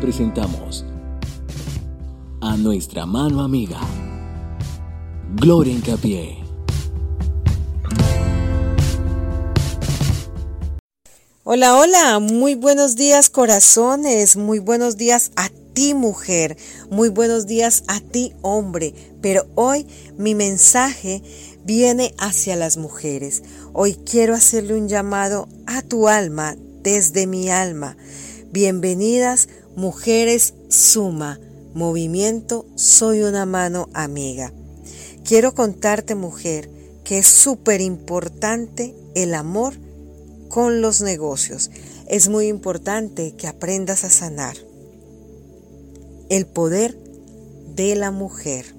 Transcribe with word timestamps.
presentamos 0.00 0.84
a 2.40 2.56
nuestra 2.56 3.04
mano 3.04 3.42
amiga, 3.42 3.78
Gloria 5.34 5.74
Incapié. 5.74 6.38
Hola, 11.44 11.76
hola, 11.76 12.18
muy 12.18 12.54
buenos 12.54 12.96
días 12.96 13.28
corazones, 13.28 14.36
muy 14.36 14.58
buenos 14.58 14.96
días 14.96 15.32
a 15.36 15.50
ti 15.74 15.92
mujer, 15.92 16.56
muy 16.90 17.10
buenos 17.10 17.46
días 17.46 17.84
a 17.86 18.00
ti 18.00 18.32
hombre, 18.40 18.94
pero 19.20 19.46
hoy 19.54 19.86
mi 20.16 20.34
mensaje 20.34 21.22
viene 21.64 22.14
hacia 22.18 22.56
las 22.56 22.78
mujeres. 22.78 23.42
Hoy 23.74 23.96
quiero 23.96 24.34
hacerle 24.34 24.74
un 24.74 24.88
llamado 24.88 25.46
a 25.66 25.82
tu 25.82 26.08
alma 26.08 26.56
desde 26.82 27.26
mi 27.26 27.50
alma. 27.50 27.96
Bienvenidas 28.52 29.48
mujeres 29.76 30.54
suma 30.68 31.38
movimiento 31.74 32.66
Soy 32.74 33.22
una 33.22 33.46
mano 33.46 33.88
amiga. 33.94 34.52
Quiero 35.24 35.54
contarte, 35.54 36.14
mujer, 36.14 36.68
que 37.04 37.18
es 37.18 37.26
súper 37.26 37.80
importante 37.80 38.94
el 39.14 39.34
amor 39.34 39.74
con 40.48 40.80
los 40.80 41.00
negocios. 41.00 41.70
Es 42.08 42.28
muy 42.28 42.48
importante 42.48 43.34
que 43.36 43.46
aprendas 43.46 44.04
a 44.04 44.10
sanar. 44.10 44.56
El 46.28 46.46
poder 46.46 46.98
de 47.76 47.94
la 47.94 48.10
mujer. 48.10 48.74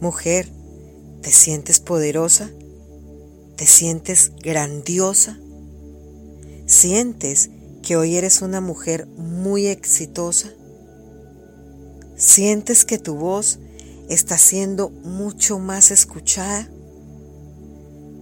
Mujer, 0.00 0.48
¿te 1.22 1.30
sientes 1.30 1.80
poderosa? 1.80 2.50
¿Te 3.56 3.66
sientes 3.66 4.32
grandiosa? 4.42 5.38
¿Sientes 6.66 7.50
que 7.86 7.96
hoy 7.96 8.16
eres 8.16 8.42
una 8.42 8.60
mujer 8.60 9.06
muy 9.16 9.68
exitosa? 9.68 10.48
¿Sientes 12.16 12.84
que 12.84 12.98
tu 12.98 13.14
voz 13.14 13.60
está 14.08 14.38
siendo 14.38 14.90
mucho 14.90 15.60
más 15.60 15.92
escuchada? 15.92 16.68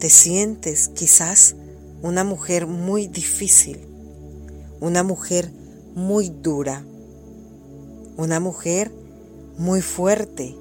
¿Te 0.01 0.11
sientes 0.11 0.89
quizás 0.89 1.57
una 2.03 2.25
mujer 2.25 2.67
muy 2.67 3.07
difícil? 3.07 3.89
¿Una 4.81 5.03
mujer 5.03 5.51
muy 5.95 6.29
dura? 6.29 6.85
¿Una 8.19 8.41
mujer 8.41 8.93
muy 9.57 9.81
fuerte? 9.81 10.55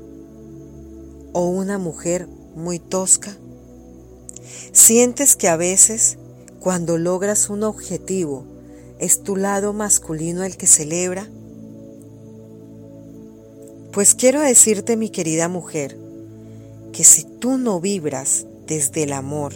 ¿O 1.33 1.49
una 1.49 1.77
mujer 1.77 2.29
muy 2.55 2.79
tosca? 2.79 3.35
¿Sientes 4.71 5.35
que 5.35 5.49
a 5.49 5.57
veces 5.57 6.17
cuando 6.61 6.97
logras 6.97 7.49
un 7.49 7.63
objetivo 7.63 8.52
es 8.99 9.23
tu 9.23 9.35
lado 9.35 9.73
masculino 9.73 10.43
el 10.43 10.57
que 10.57 10.67
celebra? 10.67 11.27
Pues 13.91 14.15
quiero 14.15 14.41
decirte, 14.41 14.97
mi 14.97 15.09
querida 15.09 15.47
mujer, 15.47 15.97
que 16.91 17.03
si 17.03 17.23
tú 17.23 17.57
no 17.57 17.79
vibras 17.79 18.45
desde 18.65 19.03
el 19.03 19.13
amor, 19.13 19.53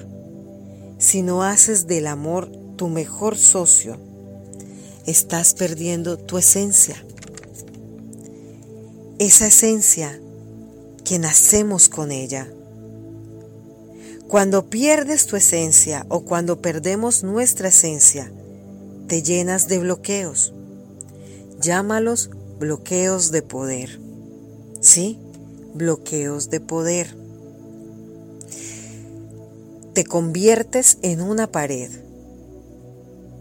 si 0.99 1.21
no 1.21 1.43
haces 1.43 1.88
del 1.88 2.08
amor 2.08 2.52
tu 2.75 2.88
mejor 2.88 3.38
socio, 3.38 3.97
estás 5.05 5.53
perdiendo 5.53 6.17
tu 6.17 6.38
esencia. 6.38 7.03
Esa 9.19 9.47
esencia 9.47 10.19
que 11.03 11.17
nacemos 11.17 11.89
con 11.89 12.11
ella. 12.11 12.47
Cuando 14.27 14.69
pierdes 14.69 15.25
tu 15.25 15.38
esencia 15.38 16.05
o 16.09 16.25
cuando 16.25 16.61
perdemos 16.61 17.23
nuestra 17.23 17.69
esencia, 17.69 18.31
te 19.08 19.23
llenas 19.23 19.67
de 19.67 19.80
bloqueos. 19.80 20.53
Llámalos 21.59 22.30
bloqueos 22.59 23.32
de 23.32 23.42
poder. 23.42 24.08
¿sí? 24.82 25.20
Bloqueos 25.73 26.49
de 26.49 26.59
poder. 26.59 27.15
Te 29.93 30.04
conviertes 30.04 30.98
en 31.02 31.21
una 31.21 31.48
pared. 31.48 31.92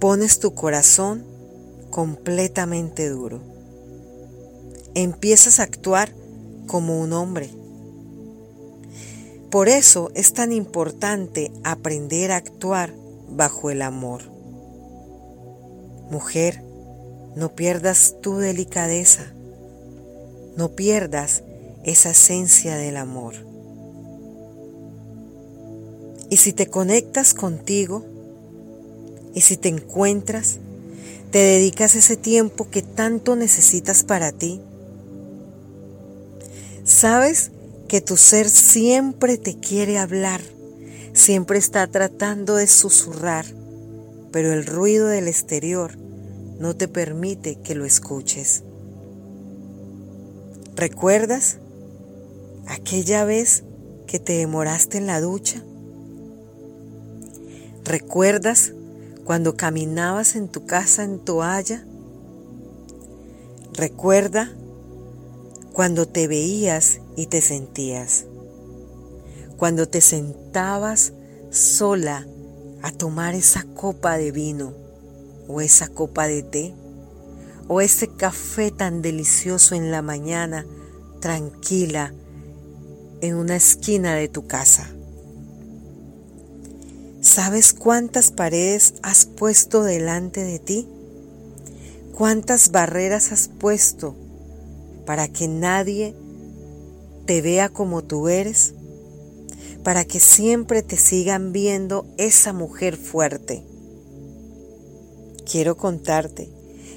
Pones 0.01 0.39
tu 0.39 0.55
corazón 0.55 1.25
completamente 1.91 3.09
duro. 3.09 3.41
Empiezas 4.95 5.61
a 5.61 5.65
actuar 5.65 6.11
como 6.67 7.01
un 7.01 7.13
hombre. 7.13 7.51
Por 9.51 9.69
eso 9.69 10.11
es 10.15 10.33
tan 10.33 10.53
importante 10.53 11.53
aprender 11.63 12.33
a 12.33 12.37
actuar 12.37 12.93
bajo 13.29 13.71
el 13.71 13.83
amor. 13.83 14.36
Mujer, 16.11 16.63
no 17.35 17.55
pierdas 17.55 18.17
tu 18.21 18.39
delicadeza. 18.39 19.33
No 20.57 20.71
pierdas 20.71 21.43
esa 21.85 22.11
esencia 22.11 22.77
del 22.77 22.97
amor. 22.97 23.35
Y 26.31 26.39
si 26.39 26.53
te 26.53 26.67
conectas 26.67 27.35
contigo, 27.35 28.05
y 29.35 29.43
si 29.43 29.59
te 29.59 29.69
encuentras, 29.69 30.59
te 31.31 31.39
dedicas 31.39 31.95
ese 31.95 32.17
tiempo 32.17 32.71
que 32.71 32.81
tanto 32.81 33.37
necesitas 33.37 34.03
para 34.03 34.33
ti, 34.33 34.63
sabes 36.85 37.51
que 37.87 38.01
tu 38.01 38.17
ser 38.17 38.49
siempre 38.49 39.37
te 39.37 39.59
quiere 39.59 39.99
hablar, 39.99 40.41
siempre 41.13 41.59
está 41.59 41.87
tratando 41.87 42.57
de 42.57 42.67
susurrar, 42.67 43.45
pero 44.37 44.53
el 44.53 44.67
ruido 44.67 45.07
del 45.07 45.29
exterior 45.29 45.97
no 45.97 46.77
te 46.77 46.89
permite 46.89 47.57
que 47.63 47.75
lo 47.75 47.87
escuches. 47.87 48.65
¿Recuerdas 50.75 51.57
aquella 52.67 53.25
vez 53.25 53.65
que 54.07 54.19
te 54.19 54.35
demoraste 54.35 54.99
en 54.99 55.07
la 55.07 55.23
ducha? 55.23 55.65
¿Recuerdas 57.83 58.75
cuando 59.25 59.57
caminabas 59.57 60.37
en 60.37 60.49
tu 60.49 60.67
casa 60.67 61.03
en 61.03 61.19
toalla? 61.19 61.87
Recuerda 63.73 64.53
cuando 65.73 66.07
te 66.07 66.29
veías 66.29 67.01
y 67.17 67.29
te 67.29 67.41
sentías. 67.41 68.27
Cuando 69.57 69.89
te 69.89 70.03
sentabas 70.03 71.15
sola 71.49 72.27
a 72.83 72.93
tomar 72.93 73.35
esa 73.35 73.65
copa 73.75 74.17
de 74.17 74.31
vino 74.33 74.75
o 75.49 75.61
esa 75.61 75.89
copa 75.89 76.27
de 76.27 76.43
té 76.43 76.75
o 77.69 77.81
ese 77.81 78.09
café 78.09 78.71
tan 78.71 79.03
delicioso 79.03 79.75
en 79.75 79.91
la 79.91 80.03
mañana, 80.03 80.67
tranquila, 81.21 82.13
en 83.21 83.35
una 83.35 83.57
esquina 83.57 84.15
de 84.15 84.29
tu 84.29 84.47
casa. 84.47 84.89
¿Sabes 87.21 87.73
cuántas 87.73 88.31
paredes 88.31 88.95
has 89.03 89.27
puesto 89.27 89.83
delante 89.83 90.45
de 90.45 90.59
ti? 90.59 90.89
¿Cuántas 92.17 92.71
barreras 92.71 93.33
has 93.33 93.49
puesto 93.49 94.15
para 95.05 95.29
que 95.29 95.49
nadie 95.49 96.15
te 97.27 97.43
vea 97.43 97.69
como 97.69 98.05
tú 98.05 98.29
eres? 98.29 98.75
Para 99.87 100.05
que 100.05 100.19
siempre 100.19 100.83
te 100.83 100.97
sigan 100.97 101.53
viendo 101.53 102.13
esa 102.19 102.53
mujer 102.53 102.97
fuerte. 102.97 103.65
Quiero 105.49 105.77
contarte 105.77 106.51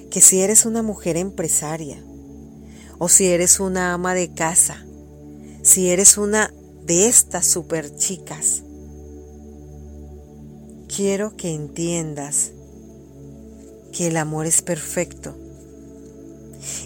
que 0.10 0.22
si 0.22 0.42
eres 0.42 0.66
una 0.66 0.82
mujer 0.82 1.16
empresaria 1.16 2.04
o 2.98 3.08
si 3.08 3.28
eres 3.28 3.60
una 3.60 3.94
ama 3.94 4.16
de 4.16 4.34
casa, 4.34 4.84
si 5.62 5.92
eres 5.92 6.18
una 6.18 6.52
de 6.84 7.06
estas 7.06 7.46
super 7.46 7.96
chicas, 7.96 8.64
quiero 10.88 11.38
que 11.38 11.54
entiendas 11.54 12.54
que 13.94 14.08
el 14.08 14.18
amor 14.18 14.48
es 14.48 14.64
perfecto 14.64 15.38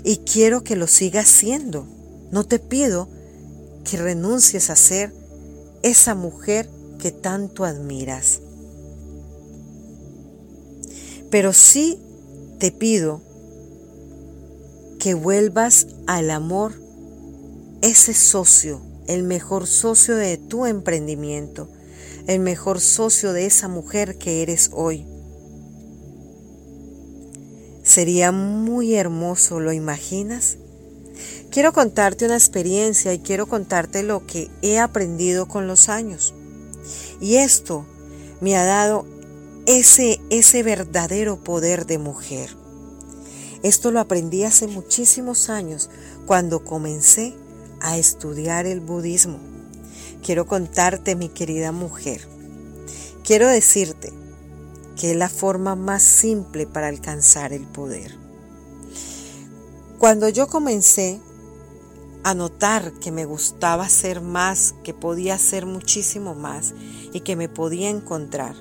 y 0.03 0.17
quiero 0.17 0.65
que 0.65 0.75
lo 0.75 0.87
sigas 0.87 1.29
siendo. 1.29 1.87
No 2.29 2.43
te 2.43 2.59
pido 2.59 3.07
que 3.85 3.95
renuncies 3.95 4.69
a 4.69 4.75
ser 4.75 5.22
esa 5.83 6.15
mujer 6.15 6.69
que 6.97 7.11
tanto 7.11 7.65
admiras. 7.65 8.39
Pero 11.29 11.53
sí 11.53 11.99
te 12.59 12.71
pido 12.71 13.21
que 14.99 15.13
vuelvas 15.13 15.87
al 16.07 16.31
amor, 16.31 16.73
ese 17.81 18.13
socio, 18.13 18.81
el 19.07 19.23
mejor 19.23 19.67
socio 19.67 20.15
de 20.15 20.37
tu 20.37 20.65
emprendimiento, 20.65 21.67
el 22.27 22.39
mejor 22.39 22.79
socio 22.79 23.33
de 23.33 23.45
esa 23.45 23.67
mujer 23.67 24.17
que 24.17 24.41
eres 24.41 24.69
hoy. 24.71 25.05
Sería 27.83 28.31
muy 28.31 28.95
hermoso, 28.95 29.59
¿lo 29.59 29.73
imaginas? 29.73 30.57
Quiero 31.53 31.71
contarte 31.71 32.25
una 32.25 32.33
experiencia 32.33 33.13
y 33.13 33.19
quiero 33.19 33.45
contarte 33.45 34.01
lo 34.01 34.25
que 34.25 34.49
he 34.63 34.79
aprendido 34.79 35.47
con 35.47 35.67
los 35.67 35.87
años. 35.87 36.33
Y 37.21 37.35
esto 37.35 37.85
me 38.41 38.57
ha 38.57 38.65
dado 38.65 39.05
ese, 39.67 40.19
ese 40.31 40.63
verdadero 40.63 41.43
poder 41.43 41.85
de 41.85 41.99
mujer. 41.99 42.49
Esto 43.61 43.91
lo 43.91 43.99
aprendí 43.99 44.43
hace 44.45 44.65
muchísimos 44.65 45.51
años 45.51 45.91
cuando 46.25 46.65
comencé 46.65 47.35
a 47.81 47.99
estudiar 47.99 48.65
el 48.65 48.79
budismo. 48.79 49.37
Quiero 50.23 50.47
contarte, 50.47 51.15
mi 51.15 51.29
querida 51.29 51.71
mujer, 51.71 52.27
quiero 53.23 53.47
decirte 53.47 54.11
que 54.99 55.11
es 55.11 55.17
la 55.17 55.29
forma 55.29 55.75
más 55.75 56.01
simple 56.01 56.65
para 56.65 56.87
alcanzar 56.87 57.53
el 57.53 57.67
poder. 57.67 58.15
Cuando 59.99 60.29
yo 60.29 60.47
comencé 60.47 61.21
a 62.23 62.33
notar 62.33 62.93
que 62.93 63.11
me 63.11 63.25
gustaba 63.25 63.89
ser 63.89 64.21
más, 64.21 64.75
que 64.83 64.93
podía 64.93 65.37
ser 65.37 65.65
muchísimo 65.65 66.35
más 66.35 66.73
y 67.11 67.19
que 67.19 67.35
me 67.35 67.49
podía 67.49 67.89
encontrar, 67.89 68.55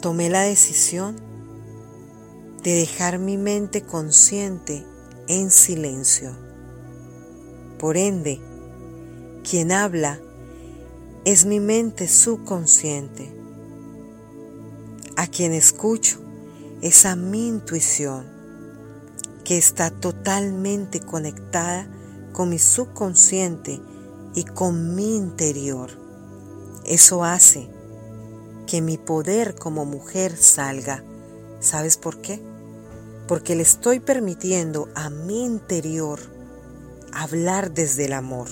tomé 0.00 0.30
la 0.30 0.42
decisión 0.42 1.16
de 2.62 2.74
dejar 2.74 3.18
mi 3.18 3.36
mente 3.36 3.82
consciente 3.82 4.86
en 5.28 5.50
silencio. 5.50 6.34
Por 7.78 7.98
ende, 7.98 8.40
quien 9.48 9.72
habla 9.72 10.20
es 11.26 11.44
mi 11.44 11.60
mente 11.60 12.08
subconsciente. 12.08 13.34
A 15.16 15.26
quien 15.26 15.52
escucho 15.52 16.20
es 16.80 17.06
a 17.06 17.16
mi 17.16 17.48
intuición, 17.48 18.33
que 19.44 19.58
está 19.58 19.90
totalmente 19.90 21.00
conectada 21.00 21.88
con 22.32 22.48
mi 22.48 22.58
subconsciente 22.58 23.80
y 24.34 24.44
con 24.44 24.94
mi 24.94 25.16
interior. 25.16 25.90
Eso 26.84 27.24
hace 27.24 27.68
que 28.66 28.80
mi 28.80 28.98
poder 28.98 29.54
como 29.54 29.84
mujer 29.84 30.36
salga. 30.36 31.04
¿Sabes 31.60 31.96
por 31.96 32.20
qué? 32.20 32.42
porque 33.26 33.54
le 33.54 33.62
estoy 33.62 34.00
permitiendo 34.00 34.88
a 34.94 35.10
mi 35.10 35.44
interior 35.44 36.20
hablar 37.12 37.72
desde 37.72 38.06
el 38.06 38.12
amor, 38.12 38.48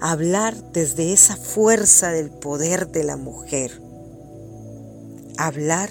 hablar 0.00 0.72
desde 0.72 1.12
esa 1.12 1.36
fuerza 1.36 2.10
del 2.10 2.30
poder 2.30 2.88
de 2.88 3.04
la 3.04 3.16
mujer, 3.16 3.80
hablar 5.36 5.90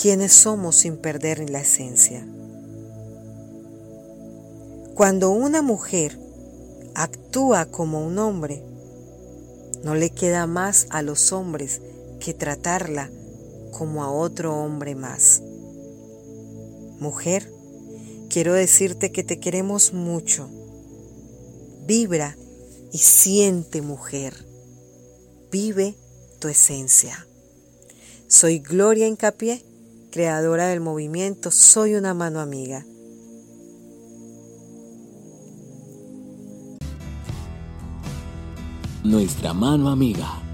quienes 0.00 0.32
somos 0.32 0.76
sin 0.76 0.96
perder 0.96 1.50
la 1.50 1.60
esencia. 1.60 2.26
Cuando 4.96 5.28
una 5.28 5.60
mujer 5.60 6.18
actúa 6.94 7.66
como 7.66 8.06
un 8.06 8.18
hombre, 8.18 8.62
no 9.84 9.94
le 9.94 10.08
queda 10.08 10.46
más 10.46 10.86
a 10.88 11.02
los 11.02 11.32
hombres 11.32 11.82
que 12.18 12.32
tratarla 12.32 13.10
como 13.72 14.02
a 14.02 14.10
otro 14.10 14.56
hombre 14.56 14.94
más. 14.94 15.42
Mujer, 16.98 17.52
quiero 18.30 18.54
decirte 18.54 19.12
que 19.12 19.22
te 19.22 19.38
queremos 19.38 19.92
mucho. 19.92 20.48
Vibra 21.84 22.34
y 22.90 22.96
siente, 22.96 23.82
mujer. 23.82 24.46
Vive 25.52 25.94
tu 26.38 26.48
esencia. 26.48 27.26
Soy 28.28 28.60
Gloria 28.60 29.06
Incapié, 29.06 29.62
creadora 30.10 30.68
del 30.68 30.80
movimiento 30.80 31.50
Soy 31.50 31.96
una 31.96 32.14
mano 32.14 32.40
amiga. 32.40 32.86
Nuestra 39.06 39.54
mano 39.54 39.88
amiga. 39.88 40.45